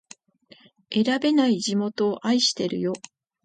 [0.91, 2.93] 選べない地元を愛してるよ